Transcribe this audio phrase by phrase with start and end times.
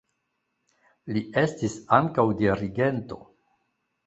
[1.17, 3.21] Li estis ankaŭ dirigento.